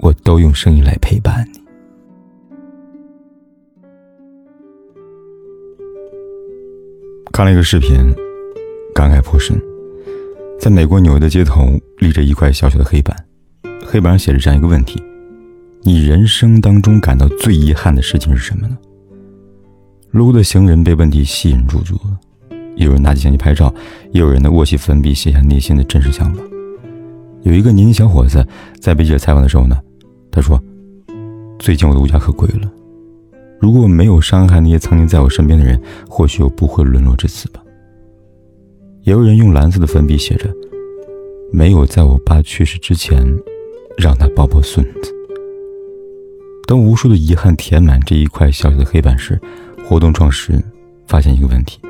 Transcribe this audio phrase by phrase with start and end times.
[0.00, 1.60] 我都用声音来陪伴你。
[7.32, 7.96] 看了一个视频，
[8.94, 9.60] 感慨颇深。
[10.58, 13.14] 在美国纽约的街头，立着一块小小的黑板，
[13.86, 15.02] 黑板上写着这样一个问题：
[15.82, 18.78] 你人生当中感到最遗憾的事情是什么呢？
[20.12, 22.18] 路过的行人被问题吸引住住了，
[22.76, 23.72] 有人拿起相机拍照，
[24.12, 26.42] 也有人呢握起粉笔写下内心的真实想法。
[27.42, 28.44] 有一个年轻小伙子
[28.80, 29.78] 在被记者采访的时候呢，
[30.36, 30.62] 他说
[31.58, 32.70] ：“最近我的物价可归了。”
[33.58, 37.62] 如果没有伤害那些曾经在我身边的人，或许我不会沦落至此吧。
[39.04, 40.52] 也有人用蓝色的粉笔写着
[41.50, 43.16] ：“没有在我爸去世之前，
[43.96, 45.10] 让他抱抱孙子。”
[46.68, 49.40] 当无数的遗憾填满这一块小小的黑板时，
[49.88, 50.62] 活动创始人
[51.06, 51.80] 发现一个问题：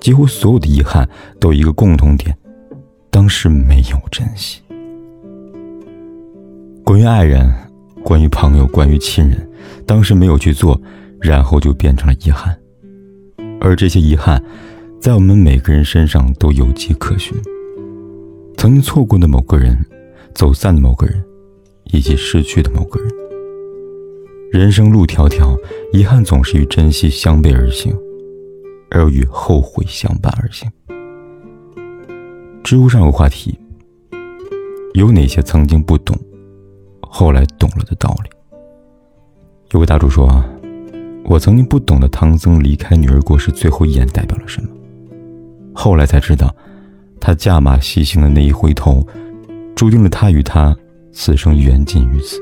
[0.00, 2.36] 几乎所有的遗憾都有一个共同点，
[3.10, 4.60] 当时没有珍惜。
[6.82, 7.48] 关于爱人。
[8.10, 9.48] 关于朋友，关于亲人，
[9.86, 10.76] 当时没有去做，
[11.20, 12.58] 然后就变成了遗憾。
[13.60, 14.42] 而这些遗憾，
[15.00, 17.40] 在我们每个人身上都有迹可循。
[18.56, 19.78] 曾经错过的某个人，
[20.34, 21.22] 走散的某个人，
[21.84, 23.08] 以及失去的某个人。
[24.50, 25.56] 人生路迢迢，
[25.92, 27.96] 遗憾总是与珍惜相背而行，
[28.90, 30.68] 而与后悔相伴而行。
[32.64, 33.56] 知乎上有话题：
[34.94, 36.18] 有哪些曾经不懂？
[37.12, 38.30] 后来懂了的道理。
[39.72, 40.44] 有位大主说：“啊，
[41.24, 44.68] 我曾经不懂得唐僧离开女儿国时最后一眼代表了什么，
[45.74, 46.54] 后来才知道，
[47.20, 49.04] 他驾马西行的那一回头，
[49.74, 50.74] 注定了他与她
[51.12, 52.40] 此生缘尽于此。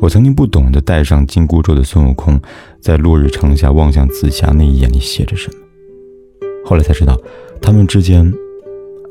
[0.00, 2.40] 我曾经不懂得戴上紧箍咒的孙悟空，
[2.80, 5.58] 在落日城下望向紫霞那一眼里写着什么，
[6.64, 7.18] 后来才知道，
[7.60, 8.32] 他们之间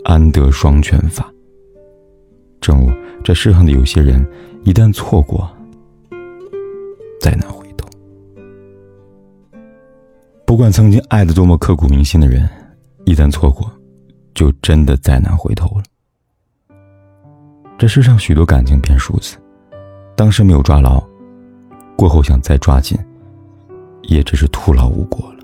[0.03, 1.32] 安得双全法。
[2.63, 2.89] 正如。”
[3.23, 4.27] 这世上的有些人，
[4.63, 5.49] 一旦错过，
[7.21, 7.87] 再难回头。
[10.45, 12.49] 不管曾经爱的多么刻骨铭心的人，
[13.05, 13.71] 一旦错过，
[14.33, 15.83] 就真的再难回头了。
[17.77, 19.37] 这世上许多感情便如此，
[20.17, 21.01] 当时没有抓牢，
[21.95, 22.97] 过后想再抓紧，
[24.01, 25.39] 也只是徒劳无果了。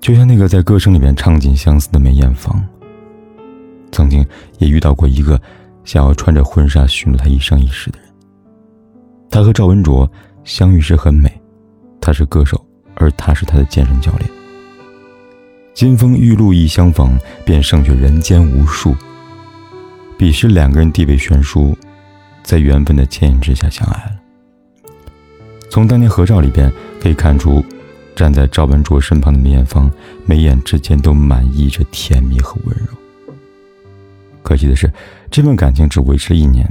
[0.00, 2.64] 就像那个在歌声里面唱尽相思的梅艳芳。
[3.94, 4.26] 曾经
[4.58, 5.40] 也遇到过一个
[5.84, 8.08] 想要穿着婚纱许诺他一生一世的人。
[9.30, 10.10] 他和赵文卓
[10.42, 11.30] 相遇时很美，
[12.00, 12.60] 他是歌手，
[12.96, 14.28] 而他是他的健身教练。
[15.74, 18.94] 金风玉露一相逢，便胜却人间无数。
[20.18, 21.76] 彼时两个人地位悬殊，
[22.42, 24.16] 在缘分的牵引之下相爱了。
[25.70, 27.64] 从当年合照里边可以看出，
[28.14, 29.90] 站在赵文卓身旁的梅艳芳，
[30.26, 32.86] 眉眼之间都满溢着甜蜜和温柔。
[34.44, 34.88] 可惜的是，
[35.30, 36.70] 这份感情只维持了一年，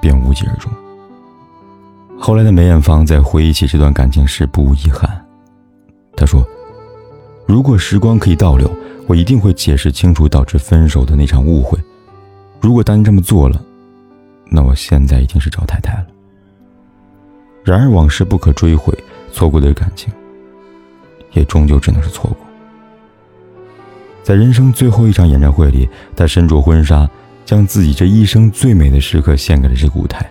[0.00, 0.70] 便无疾而终。
[2.18, 5.08] 后来的梅艳芳在回忆起这段感情时，不无遗憾。
[6.16, 6.44] 她说
[7.46, 8.70] ：“如果时光可以倒流，
[9.06, 11.78] 我一定会解释清楚导致分手的那场误会。
[12.60, 13.64] 如果当年这么做了，
[14.50, 16.06] 那我现在已经是赵太太了。”
[17.64, 18.92] 然而往事不可追悔，
[19.32, 20.12] 错过的感情，
[21.30, 22.41] 也终究只能是错过。
[24.22, 27.08] 在人生最后一场演唱会里，他身着婚纱，
[27.44, 30.24] 将自己这一生最美的时刻献给了这个舞台。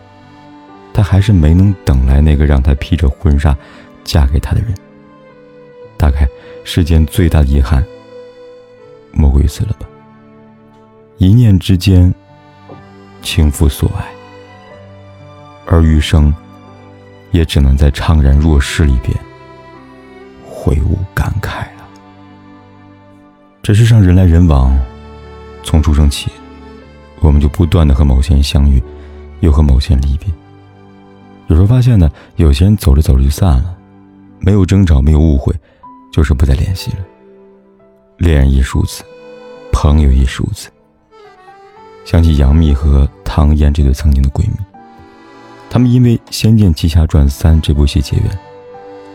[0.94, 3.56] 他还是没能等来那个让他披着婚纱
[4.04, 4.74] 嫁给他的人。
[5.98, 6.28] 大概
[6.64, 7.84] 世间最大的遗憾，
[9.12, 9.88] 莫过于此了吧。
[11.18, 12.14] 一念之间，
[13.22, 14.06] 倾覆所爱，
[15.68, 16.34] 而余生，
[17.32, 19.16] 也只能在怅然若失里边，
[20.46, 21.66] 悔悟感慨。
[23.64, 24.76] 这世上人来人往，
[25.64, 26.32] 从出生起，
[27.20, 28.82] 我们就不断的和某些人相遇，
[29.42, 30.28] 又和某些人离别。
[31.46, 33.78] 有时候发现呢，有些人走着走着就散了，
[34.40, 35.54] 没有争吵，没有误会，
[36.12, 36.98] 就是不再联系了。
[38.18, 39.04] 恋人亦如此，
[39.72, 40.72] 朋友亦如此。
[42.04, 44.56] 想起杨幂和唐嫣这对曾经的闺蜜，
[45.70, 48.40] 她们因为《仙剑奇侠传三》这部戏结缘，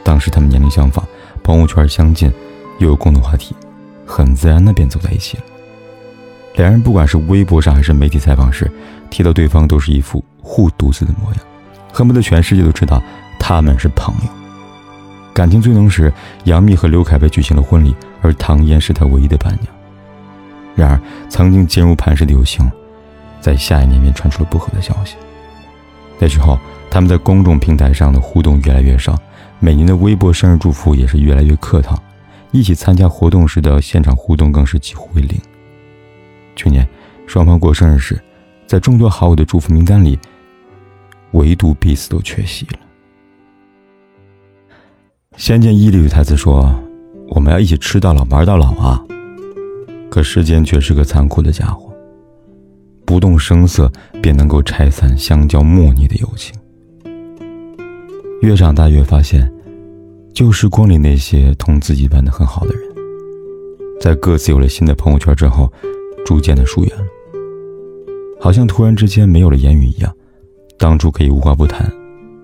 [0.04, 1.04] 当时她们年龄相仿，
[1.42, 2.32] 朋友圈相近，
[2.78, 3.56] 又有共同话题。
[4.06, 5.42] 很自然的便走在一起了。
[6.54, 8.70] 两人不管是微博上还是媒体采访时，
[9.10, 11.40] 提到对方都是一副护犊子的模样，
[11.92, 13.02] 恨不得全世界都知道
[13.38, 14.30] 他们是朋友。
[15.34, 16.10] 感情最浓时，
[16.44, 19.66] 杨幂和刘恺威举行了婚礼，而唐嫣是他唯一的伴娘。
[20.74, 22.66] 然而，曾经坚如磐石的友情，
[23.40, 25.16] 在下一年便传出了不和的消息。
[26.18, 26.58] 那时候，
[26.90, 29.18] 他们在公众平台上的互动越来越少，
[29.58, 31.98] 每年的微博生日祝福也是越来越客套，
[32.56, 35.38] 一起参加活动时的现场互动更是几乎为零。
[36.54, 36.88] 去年，
[37.26, 38.18] 双方过生日时，
[38.66, 40.18] 在众多好友的祝福名单里，
[41.32, 42.78] 唯独彼此都缺席了。
[45.36, 46.74] 《仙剑一》里有台词说
[47.28, 49.04] ：“我们要一起吃到老，玩到老啊！”
[50.08, 51.92] 可世间却是个残酷的家伙，
[53.04, 53.92] 不动声色
[54.22, 56.58] 便能够拆散相交莫逆的友情。
[58.40, 59.52] 越长大越发现，
[60.36, 62.82] 旧时光里那些同自己玩的很好的人，
[63.98, 65.72] 在各自有了新的朋友圈之后，
[66.26, 67.06] 逐渐的疏远了，
[68.38, 70.14] 好像突然之间没有了言语一样。
[70.76, 71.90] 当初可以无话不谈，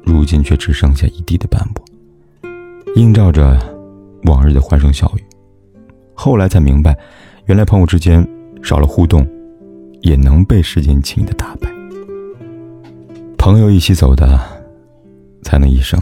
[0.06, 1.84] 如今却只剩下一地的斑驳。
[2.96, 3.60] 映照着
[4.22, 5.22] 往日的欢声笑语，
[6.14, 6.98] 后来才明白，
[7.44, 8.26] 原来朋友之间
[8.62, 9.28] 少了互动，
[10.00, 11.70] 也能被时间轻易的打败。
[13.36, 14.40] 朋友一起走的，
[15.42, 16.00] 才能一生。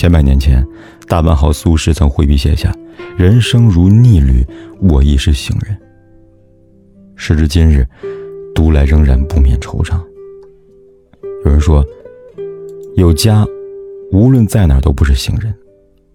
[0.00, 0.66] 千百年前，
[1.06, 2.74] 大文豪苏轼曾挥笔写下
[3.18, 4.42] ：“人生如逆旅，
[4.80, 5.76] 我亦是行人。”
[7.16, 7.86] 时至今日，
[8.54, 10.00] 读来仍然不免惆怅。
[11.44, 11.84] 有人说，
[12.96, 13.44] 有家。
[14.10, 15.54] 无论在哪都不是行人，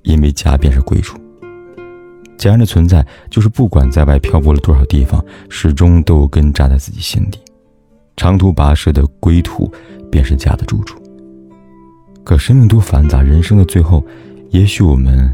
[0.01, 1.15] 因为家便是归处。
[2.39, 7.37] 家人的存在，就是不管在外漂泊了多少地方，始终都有根扎在自己心底。
[8.17, 9.71] 长途跋涉的归途，
[10.09, 10.99] 便是家的住处。
[12.25, 14.03] 可生命多繁杂，人生的最后，
[14.49, 15.29] 也许我们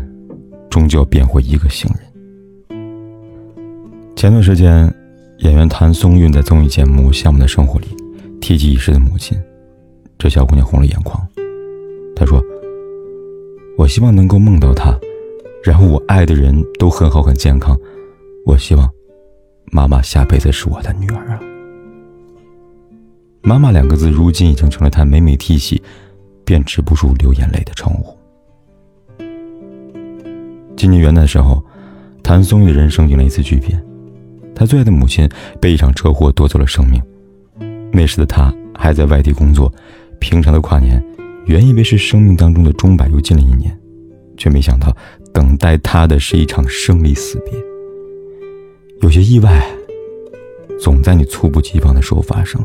[0.69, 2.77] 终究要变回一个行人。
[4.13, 4.93] 前段时间，
[5.37, 7.87] 演员谭松韵在综艺节目《项目的生活》里
[8.41, 9.41] 提及已逝的母亲，
[10.19, 11.25] 这小姑娘红了眼眶。
[12.13, 12.43] 她说。
[13.77, 14.93] 我希望能够梦到她，
[15.63, 17.75] 然后我爱的人都很好很健康。
[18.45, 18.87] 我希望
[19.71, 21.39] 妈妈下辈子是我的女儿啊。
[23.41, 25.81] 妈妈两个字如今已经成了他每每提起
[26.51, 28.13] 便止不住流眼泪的称呼。
[30.75, 31.63] 今年元旦的时候，
[32.21, 33.81] 谭松韵的人生迎来一次巨变，
[34.53, 35.29] 他最爱的母亲
[35.61, 37.01] 被一场车祸夺走了生命。
[37.93, 39.73] 那时的他还在外地工作，
[40.19, 41.01] 平常的跨年。
[41.45, 43.73] 原以为是生命当中的钟摆又近了一年，
[44.35, 44.93] 却没想到
[45.33, 47.53] 等待他的是一场生离死别。
[48.99, 49.65] 有些意外，
[50.77, 52.61] 总在你猝不及防的时候发生，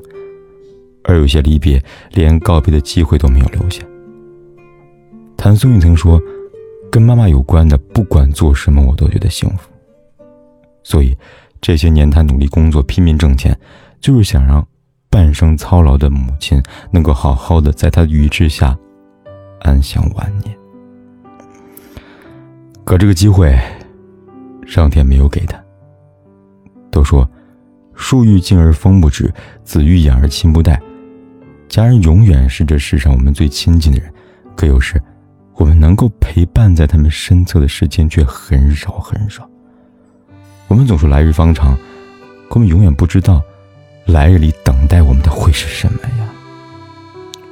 [1.07, 1.83] 而有些离别，
[2.13, 3.83] 连告别的机会都没有留下。
[5.37, 6.21] 谭松韵曾说
[6.93, 9.71] ：“跟妈妈有关的，不管做什么，我都觉得幸福。”
[10.85, 11.17] 所以，
[11.61, 13.59] 这些年他努力工作，拼命挣钱，
[14.01, 14.67] 就是想让。
[15.09, 18.77] 半生操劳的母亲能够好好的在他的羽翼下
[19.61, 20.55] 安享晚年，
[22.85, 23.57] 可这个机会，
[24.67, 25.59] 上天没有给他。
[26.91, 27.27] 都说
[27.95, 29.33] 树欲静而风不止，
[29.65, 30.79] 子欲养而亲不待。
[31.69, 34.13] 家人永远是这世上我们最亲近的人，
[34.55, 35.01] 可有时
[35.55, 39.49] 我们能够陪伴在他们身侧的时间却很少很少。
[40.69, 41.77] 我们总说来日方长，
[42.49, 43.43] 可我们永远不知道。
[44.07, 46.29] 来日里等待我们的会是什么呀？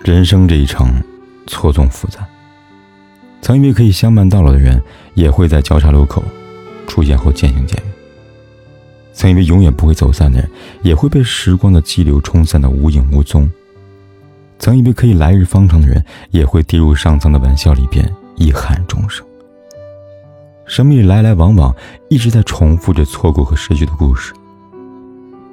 [0.04, 1.02] 人生这一程，
[1.48, 2.24] 错综复杂。
[3.42, 4.80] 曾以为可以相伴到老的人，
[5.14, 6.22] 也会在交叉路口
[6.86, 7.92] 出现后渐行渐远。
[9.12, 10.48] 曾以为永远不会走散的人，
[10.82, 13.50] 也会被时光的激流冲散的无影无踪。
[14.58, 19.24] 曾以为可以来日方长的人，也会跌入上苍的玩笑里边遗憾终生。
[20.66, 21.74] 生命来来往往，
[22.08, 24.32] 一直在重复着错过和失去的故事。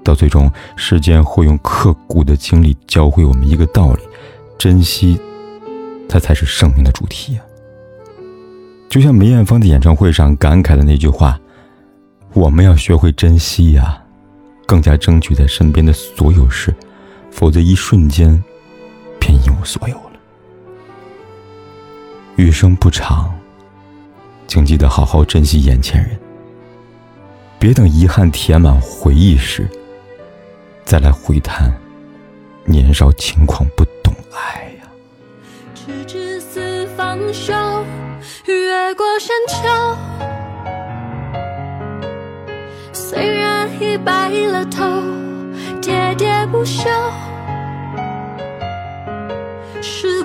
[0.03, 4.01] 到最终，时间会用刻骨的经历教会我们一个道理：
[4.57, 5.19] 珍惜，
[6.07, 7.41] 它才是生命的主题呀。
[8.89, 11.39] 就像梅艳芳在演唱会上感慨的那句话
[12.33, 14.01] ：“我们要学会珍惜呀，
[14.65, 16.73] 更加争取在身边的所有事，
[17.29, 18.43] 否则一瞬间，
[19.21, 20.19] 便一无所有了。”
[22.35, 23.33] 余生不长，
[24.47, 26.19] 请记得好好珍惜眼前人，
[27.59, 29.69] 别等遗憾填满回忆时。
[30.83, 31.71] 再来回谈
[32.65, 34.83] 年少轻狂不懂爱呀
[35.73, 37.53] 直至四方休
[38.45, 39.55] 越过山丘
[42.91, 44.83] 虽然已白了头
[45.81, 46.89] 喋喋不休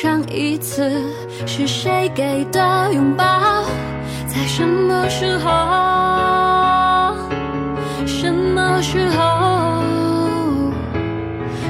[0.00, 0.90] 上一次
[1.46, 3.24] 是谁给的拥抱？
[4.26, 7.14] 在什么时候？
[8.04, 9.82] 什么时候？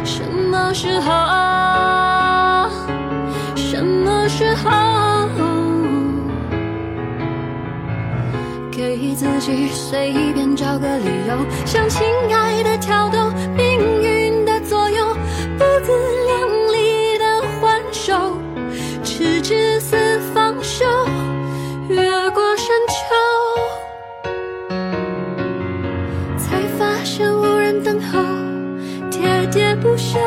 [0.05, 2.71] 什么时候？
[3.55, 4.71] 什么时候？
[8.73, 13.19] 给自己随便找个理由，向亲爱的挑逗
[28.05, 28.21] 后，
[29.11, 30.19] 喋喋不休，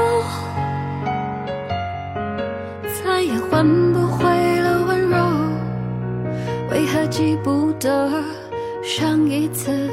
[3.04, 4.26] 再也换不回
[4.62, 5.18] 了温柔。
[6.72, 8.24] 为何记不得
[8.84, 9.90] 上一次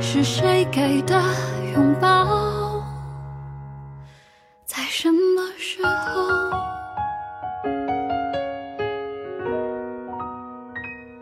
[0.00, 1.20] 是谁给的
[1.74, 2.82] 拥抱？
[4.64, 6.26] 在什么时候？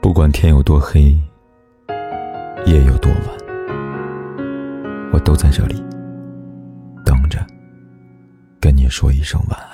[0.01, 1.17] 不管天有多黑，
[2.67, 3.21] 夜有多晚，
[5.13, 5.83] 我都在这里，
[8.85, 9.74] 你说一声晚安。